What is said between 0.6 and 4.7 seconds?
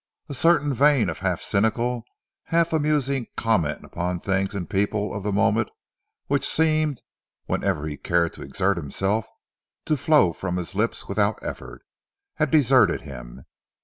vein of half cynical, half amusing comment upon things and